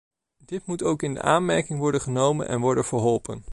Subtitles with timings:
[0.45, 3.43] Dit moet ook in aanmerking worden genomen en worden verholpen.